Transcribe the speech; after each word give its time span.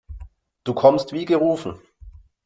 Du 0.63 0.73
kommst 0.73 1.13
wie 1.13 1.25
gerufen. 1.25 1.79